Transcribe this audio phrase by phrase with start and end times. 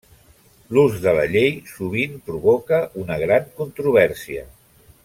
[0.77, 4.49] L'ús de la llei sovint provoca una gran controvèrsia.